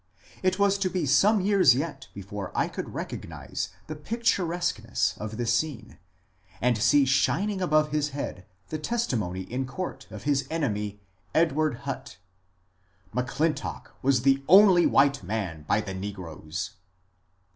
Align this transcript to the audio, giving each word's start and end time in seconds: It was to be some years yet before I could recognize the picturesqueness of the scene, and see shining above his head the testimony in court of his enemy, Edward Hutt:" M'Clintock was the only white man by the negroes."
It 0.41 0.57
was 0.57 0.79
to 0.79 0.89
be 0.89 1.05
some 1.05 1.41
years 1.41 1.75
yet 1.75 2.07
before 2.15 2.51
I 2.55 2.67
could 2.69 2.95
recognize 2.95 3.69
the 3.85 3.95
picturesqueness 3.95 5.13
of 5.19 5.37
the 5.37 5.45
scene, 5.45 5.99
and 6.59 6.75
see 6.75 7.05
shining 7.05 7.61
above 7.61 7.91
his 7.91 8.09
head 8.09 8.47
the 8.69 8.79
testimony 8.79 9.41
in 9.41 9.67
court 9.67 10.07
of 10.09 10.23
his 10.23 10.47
enemy, 10.49 11.01
Edward 11.35 11.81
Hutt:" 11.85 12.17
M'Clintock 13.15 13.91
was 14.01 14.23
the 14.23 14.41
only 14.47 14.87
white 14.87 15.21
man 15.21 15.65
by 15.67 15.81
the 15.81 15.93
negroes." 15.93 16.71